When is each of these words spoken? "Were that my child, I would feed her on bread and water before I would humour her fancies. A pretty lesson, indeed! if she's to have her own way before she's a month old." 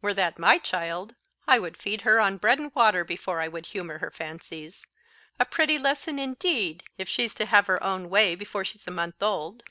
"Were 0.00 0.14
that 0.14 0.38
my 0.38 0.56
child, 0.56 1.14
I 1.46 1.58
would 1.58 1.76
feed 1.76 2.00
her 2.08 2.18
on 2.18 2.38
bread 2.38 2.58
and 2.58 2.74
water 2.74 3.04
before 3.04 3.42
I 3.42 3.48
would 3.48 3.66
humour 3.66 3.98
her 3.98 4.10
fancies. 4.10 4.86
A 5.38 5.44
pretty 5.44 5.76
lesson, 5.78 6.18
indeed! 6.18 6.84
if 6.96 7.06
she's 7.06 7.34
to 7.34 7.44
have 7.44 7.66
her 7.66 7.84
own 7.84 8.08
way 8.08 8.34
before 8.34 8.64
she's 8.64 8.86
a 8.86 8.90
month 8.90 9.22
old." 9.22 9.62